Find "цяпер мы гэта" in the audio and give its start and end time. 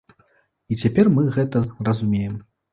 0.85-1.63